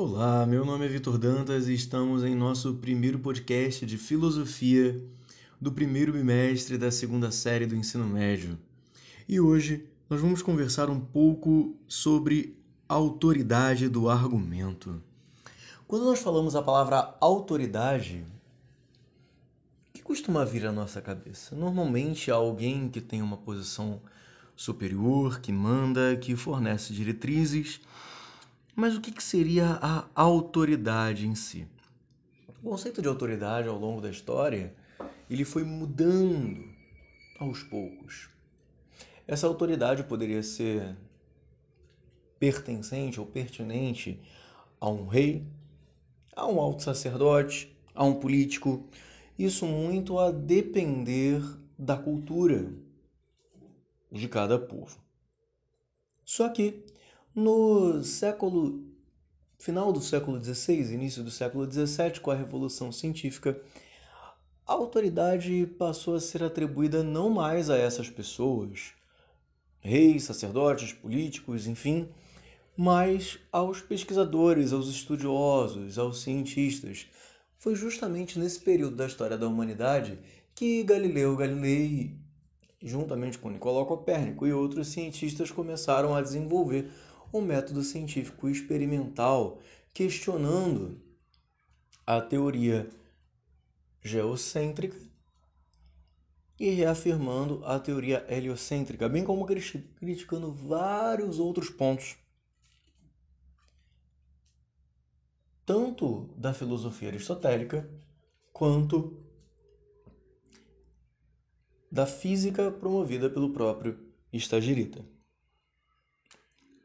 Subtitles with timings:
[0.00, 5.04] Olá, meu nome é Vitor Dantas e estamos em nosso primeiro podcast de filosofia
[5.60, 8.56] do primeiro bimestre da segunda série do ensino médio.
[9.28, 12.56] E hoje nós vamos conversar um pouco sobre
[12.88, 15.02] autoridade do argumento.
[15.88, 18.24] Quando nós falamos a palavra autoridade,
[19.88, 21.56] o que costuma vir à nossa cabeça?
[21.56, 24.00] Normalmente alguém que tem uma posição
[24.54, 27.80] superior, que manda, que fornece diretrizes
[28.78, 31.66] mas o que, seria a autoridade em si?
[32.62, 34.72] O conceito de autoridade ao longo da história
[35.28, 36.64] ele foi mudando
[37.40, 38.30] aos poucos.
[39.26, 40.96] Essa autoridade poderia ser
[42.38, 44.22] pertencente ou pertinente
[44.80, 45.44] a um rei,
[46.36, 48.88] a um alto sacerdote, a um político.
[49.36, 51.42] Isso muito a depender
[51.76, 52.72] da cultura
[54.12, 54.96] de cada povo.
[56.24, 56.84] Só que
[57.38, 58.84] no século
[59.58, 63.60] final do século XVI, início do século XVII, com a Revolução Científica,
[64.66, 68.92] a autoridade passou a ser atribuída não mais a essas pessoas,
[69.78, 72.08] reis, sacerdotes, políticos, enfim,
[72.76, 77.06] mas aos pesquisadores, aos estudiosos, aos cientistas.
[77.56, 80.18] Foi justamente nesse período da história da humanidade
[80.54, 82.16] que Galileu Galilei,
[82.82, 86.90] juntamente com Nicolau Copérnico e outros cientistas, começaram a desenvolver
[87.32, 89.60] um método científico experimental
[89.92, 91.00] questionando
[92.06, 92.88] a teoria
[94.02, 94.96] geocêntrica
[96.58, 102.16] e reafirmando a teoria heliocêntrica, bem como criticando vários outros pontos,
[105.64, 107.88] tanto da filosofia aristotélica
[108.52, 109.22] quanto
[111.92, 113.98] da física promovida pelo próprio
[114.32, 115.17] Estagirita.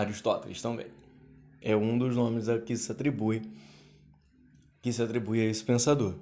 [0.00, 0.86] Aristóteles também.
[1.60, 3.42] É um dos nomes a que se atribui
[4.80, 6.14] que se atribui a esse pensador.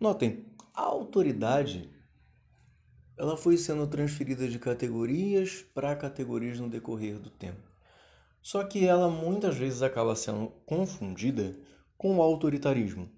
[0.00, 0.44] Notem,
[0.74, 1.90] a autoridade
[3.16, 7.60] ela foi sendo transferida de categorias para categorias no decorrer do tempo.
[8.40, 11.56] Só que ela muitas vezes acaba sendo confundida
[11.96, 13.10] com o autoritarismo.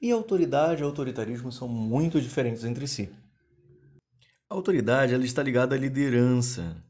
[0.00, 3.10] E autoridade e autoritarismo são muito diferentes entre si.
[4.48, 6.82] A autoridade ela está ligada à liderança,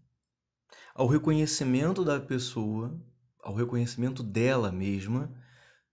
[1.01, 2.95] ao reconhecimento da pessoa,
[3.43, 5.33] ao reconhecimento dela mesma,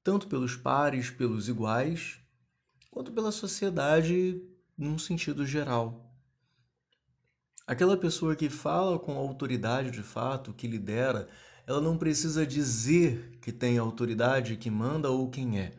[0.03, 2.19] tanto pelos pares, pelos iguais,
[2.91, 4.44] quanto pela sociedade
[4.78, 6.13] num sentido geral.
[7.66, 11.29] Aquela pessoa que fala com autoridade de fato, que lidera,
[11.66, 15.72] ela não precisa dizer que tem autoridade, que manda ou quem é.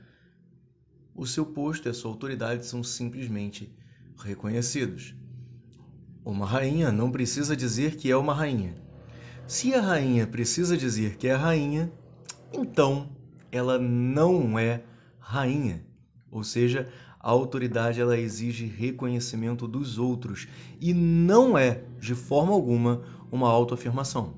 [1.14, 3.76] O seu posto e a sua autoridade são simplesmente
[4.16, 5.14] reconhecidos.
[6.24, 8.87] Uma rainha não precisa dizer que é uma rainha.
[9.48, 11.90] Se a rainha precisa dizer que é rainha,
[12.52, 13.08] então
[13.50, 14.82] ela não é
[15.18, 15.86] rainha.
[16.30, 16.86] Ou seja,
[17.18, 20.46] a autoridade ela exige reconhecimento dos outros
[20.78, 24.34] e não é, de forma alguma, uma autoafirmação.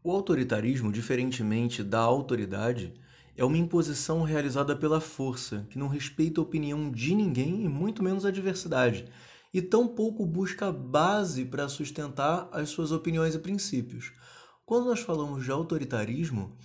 [0.00, 2.94] O autoritarismo, diferentemente da autoridade,
[3.36, 8.00] é uma imposição realizada pela força, que não respeita a opinião de ninguém e muito
[8.00, 9.06] menos a diversidade
[9.54, 14.12] e tampouco busca base para sustentar as suas opiniões e princípios.
[14.66, 16.58] Quando nós falamos de autoritarismo,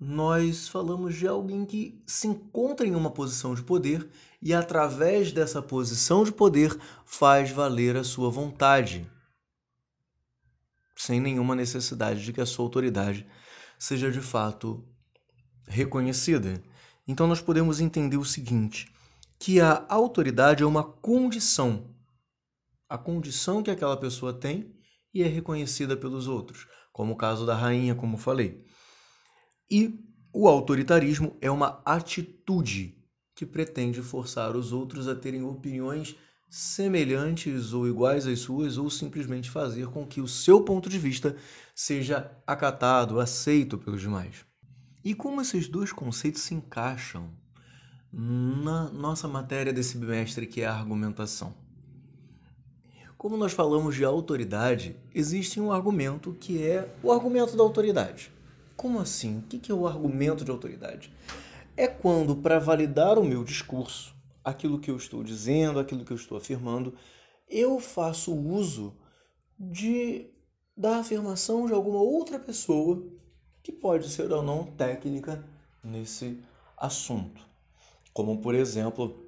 [0.00, 4.08] nós falamos de alguém que se encontra em uma posição de poder
[4.40, 6.74] e, através dessa posição de poder,
[7.04, 9.06] faz valer a sua vontade,
[10.96, 13.26] sem nenhuma necessidade de que a sua autoridade
[13.78, 14.82] seja de fato
[15.66, 16.62] reconhecida.
[17.06, 18.90] Então, nós podemos entender o seguinte:
[19.38, 21.93] que a autoridade é uma condição
[22.94, 24.72] a condição que aquela pessoa tem
[25.12, 28.64] e é reconhecida pelos outros, como o caso da rainha, como falei.
[29.68, 29.98] E
[30.32, 32.96] o autoritarismo é uma atitude
[33.34, 36.14] que pretende forçar os outros a terem opiniões
[36.48, 41.36] semelhantes ou iguais às suas, ou simplesmente fazer com que o seu ponto de vista
[41.74, 44.46] seja acatado, aceito pelos demais.
[45.04, 47.36] E como esses dois conceitos se encaixam
[48.12, 51.63] na nossa matéria desse bimestre, que é a argumentação?
[53.16, 58.30] Como nós falamos de autoridade, existe um argumento que é o argumento da autoridade.
[58.76, 59.38] Como assim?
[59.38, 61.12] O que é o argumento de autoridade?
[61.76, 64.14] É quando, para validar o meu discurso,
[64.44, 66.94] aquilo que eu estou dizendo, aquilo que eu estou afirmando,
[67.48, 68.94] eu faço uso
[69.58, 70.30] de
[70.76, 73.00] da afirmação de alguma outra pessoa
[73.62, 75.44] que pode ser ou não técnica
[75.82, 76.42] nesse
[76.76, 77.46] assunto.
[78.12, 79.23] Como, por exemplo,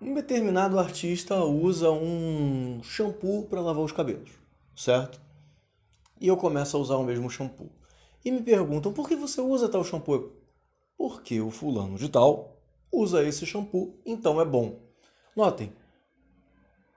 [0.00, 4.30] um determinado artista usa um shampoo para lavar os cabelos,
[4.74, 5.20] certo?
[6.18, 7.70] E eu começo a usar o mesmo shampoo.
[8.24, 10.32] e me perguntam por que você usa tal shampoo.
[10.96, 12.56] Porque o fulano de tal
[12.92, 14.78] usa esse shampoo, então é bom.
[15.34, 15.72] Notem,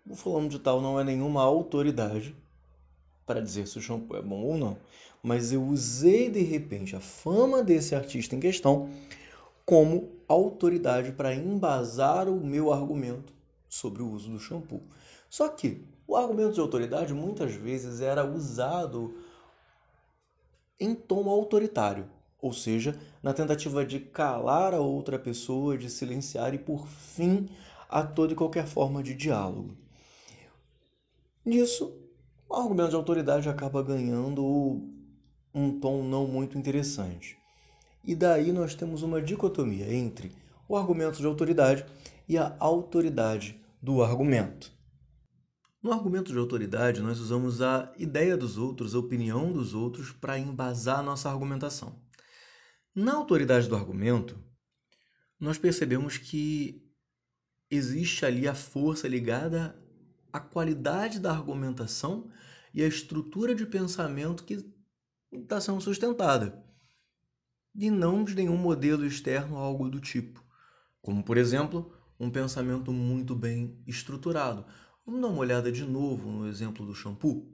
[0.09, 2.35] o fulano de tal não é nenhuma autoridade
[3.25, 4.77] para dizer se o shampoo é bom ou não,
[5.21, 8.89] mas eu usei de repente a fama desse artista em questão
[9.65, 13.33] como autoridade para embasar o meu argumento
[13.69, 14.83] sobre o uso do shampoo.
[15.29, 19.15] Só que o argumento de autoridade muitas vezes era usado
[20.79, 22.09] em tom autoritário,
[22.41, 27.47] ou seja, na tentativa de calar a outra pessoa, de silenciar e por fim
[27.89, 29.77] a toda e qualquer forma de diálogo.
[31.45, 31.95] Nisso,
[32.49, 34.89] o argumento de autoridade acaba ganhando
[35.53, 37.37] um tom não muito interessante.
[38.03, 40.31] E daí nós temos uma dicotomia entre
[40.67, 41.85] o argumento de autoridade
[42.27, 44.73] e a autoridade do argumento.
[45.81, 50.39] No argumento de autoridade, nós usamos a ideia dos outros, a opinião dos outros, para
[50.39, 52.01] embasar nossa argumentação.
[52.95, 54.37] Na autoridade do argumento,
[55.39, 56.81] nós percebemos que
[57.69, 59.77] existe ali a força ligada
[60.31, 62.29] à qualidade da argumentação
[62.73, 64.65] e à estrutura de pensamento que
[65.31, 66.63] está sendo sustentada,
[67.75, 70.43] e não de nenhum modelo externo ou algo do tipo,
[71.01, 74.65] como, por exemplo, um pensamento muito bem estruturado
[75.05, 77.53] Vamos dar uma olhada de novo no exemplo do shampoo?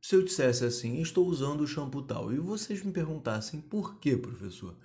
[0.00, 4.16] Se eu dissesse assim, estou usando o shampoo tal, e vocês me perguntassem por que,
[4.16, 4.78] professor?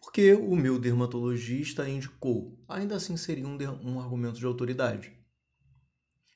[0.00, 2.58] Porque o meu dermatologista indicou.
[2.66, 5.12] Ainda assim seria um, um argumento de autoridade.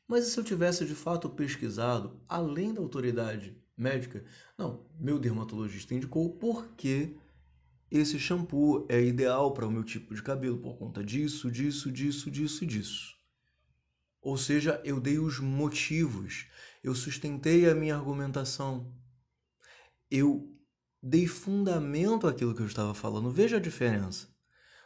[0.07, 4.25] Mas e se eu tivesse de fato pesquisado, além da autoridade médica,
[4.57, 7.17] não, meu dermatologista indicou porque
[7.91, 12.31] esse shampoo é ideal para o meu tipo de cabelo por conta disso, disso, disso,
[12.31, 13.17] disso disso.
[14.23, 16.47] Ou seja, eu dei os motivos,
[16.83, 18.91] eu sustentei a minha argumentação,
[20.11, 20.57] eu
[21.03, 23.31] dei fundamento àquilo que eu estava falando.
[23.31, 24.29] Veja a diferença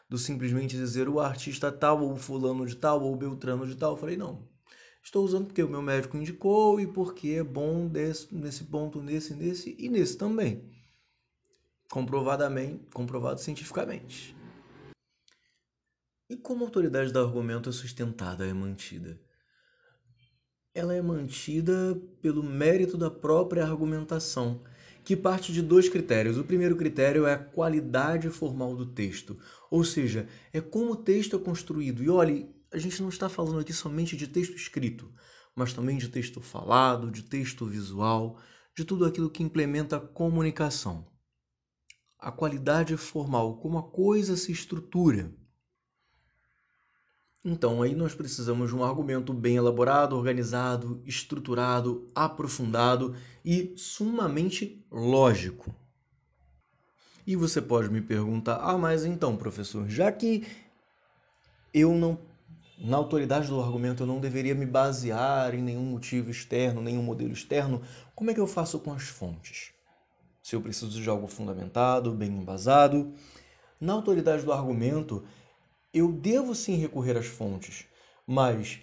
[0.08, 3.92] do simplesmente dizer o artista tal, ou fulano de tal, ou beltrano de tal.
[3.92, 4.48] Eu falei, não,
[5.06, 9.34] estou usando porque o meu médico indicou e porque é bom desse, nesse ponto, nesse,
[9.34, 10.68] nesse e nesse também.
[11.90, 14.34] Comprovadamente, comprovado cientificamente.
[16.28, 19.20] E como a autoridade do argumento é sustentada, é mantida?
[20.76, 24.60] ela é mantida pelo mérito da própria argumentação,
[25.02, 26.36] que parte de dois critérios.
[26.36, 29.38] O primeiro critério é a qualidade formal do texto,
[29.70, 32.04] ou seja, é como o texto é construído.
[32.04, 35.12] E olhe, a gente não está falando aqui somente de texto escrito,
[35.54, 38.38] mas também de texto falado, de texto visual,
[38.76, 41.06] de tudo aquilo que implementa a comunicação.
[42.18, 45.34] A qualidade formal, como a coisa se estrutura.
[47.44, 53.14] Então, aí nós precisamos de um argumento bem elaborado, organizado, estruturado, aprofundado
[53.44, 55.72] e sumamente lógico.
[57.26, 60.46] E você pode me perguntar: ah, mas então, professor, já que
[61.72, 62.18] eu não,
[62.78, 67.32] na autoridade do argumento, eu não deveria me basear em nenhum motivo externo, nenhum modelo
[67.32, 67.82] externo,
[68.14, 69.72] como é que eu faço com as fontes?
[70.42, 73.14] Se eu preciso de algo fundamentado, bem embasado.
[73.80, 75.24] Na autoridade do argumento,
[75.92, 77.86] eu devo sim recorrer às fontes,
[78.26, 78.80] mas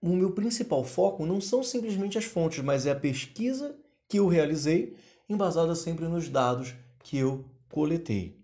[0.00, 3.76] o meu principal foco não são simplesmente as fontes, mas é a pesquisa
[4.08, 4.96] que eu realizei,
[5.28, 6.74] embasada sempre nos dados
[7.04, 8.36] que eu coletei.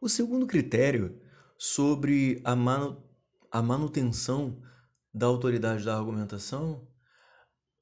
[0.00, 1.18] O segundo critério
[1.56, 3.02] sobre a, manu
[3.50, 4.60] a manutenção
[5.12, 6.86] da autoridade da argumentação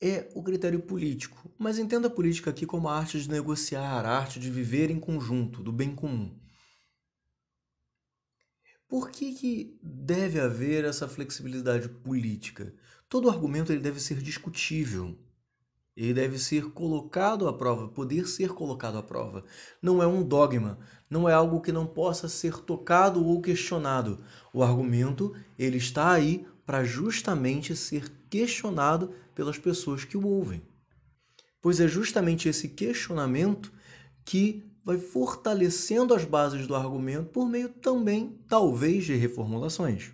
[0.01, 1.51] é o critério político.
[1.59, 4.99] Mas entenda a política aqui como a arte de negociar, a arte de viver em
[4.99, 6.39] conjunto, do bem comum.
[8.89, 12.75] Por que, que deve haver essa flexibilidade política?
[13.09, 15.19] Todo argumento ele deve ser discutível.
[15.97, 19.45] Ele deve ser colocado à prova, poder ser colocado à prova.
[19.81, 24.25] Não é um dogma, não é algo que não possa ser tocado ou questionado.
[24.55, 30.63] O argumento, ele está aí para justamente ser questionado pelas pessoas que o ouvem.
[31.61, 33.71] Pois é justamente esse questionamento
[34.25, 40.13] que vai fortalecendo as bases do argumento por meio também, talvez, de reformulações.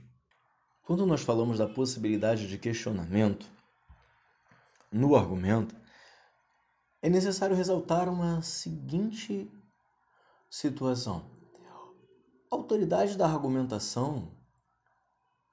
[0.82, 3.46] Quando nós falamos da possibilidade de questionamento
[4.90, 5.76] no argumento,
[7.00, 9.50] é necessário ressaltar uma seguinte
[10.50, 11.30] situação.
[12.50, 14.32] A autoridade da argumentação,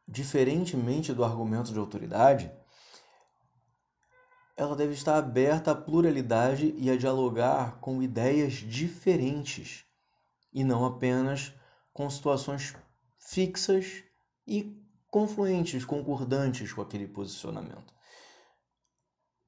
[0.07, 2.51] diferentemente do argumento de autoridade,
[4.57, 9.85] ela deve estar aberta à pluralidade e a dialogar com ideias diferentes
[10.53, 11.53] e não apenas
[11.93, 12.73] com situações
[13.17, 14.03] fixas
[14.47, 17.94] e confluentes, concordantes com aquele posicionamento.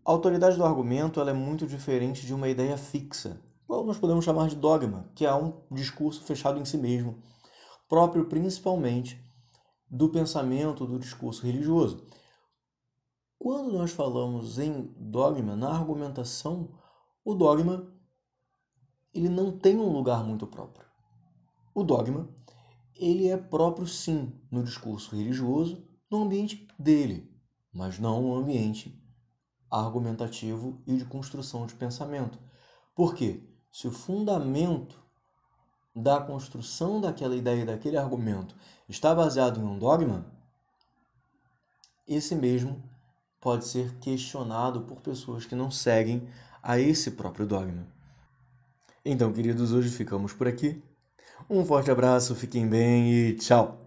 [0.07, 4.47] A autoridade do argumento é muito diferente de uma ideia fixa, qual nós podemos chamar
[4.47, 7.21] de dogma, que é um discurso fechado em si mesmo,
[7.89, 9.21] próprio principalmente
[9.91, 12.07] do pensamento do discurso religioso.
[13.37, 16.79] Quando nós falamos em dogma, na argumentação,
[17.25, 17.93] o dogma
[19.13, 20.87] ele não tem um lugar muito próprio.
[21.75, 22.33] O dogma
[22.95, 27.29] ele é próprio sim no discurso religioso, no ambiente dele,
[27.73, 29.05] mas não no ambiente
[29.69, 32.39] argumentativo e de construção de pensamento.
[32.95, 33.43] Por quê?
[33.71, 34.99] Se o fundamento
[35.95, 38.55] da construção daquela ideia, daquele argumento,
[38.87, 40.25] está baseado em um dogma,
[42.07, 42.81] esse mesmo
[43.41, 46.27] pode ser questionado por pessoas que não seguem
[46.61, 47.87] a esse próprio dogma.
[49.03, 50.81] Então, queridos, hoje ficamos por aqui.
[51.49, 53.86] Um forte abraço, fiquem bem e tchau!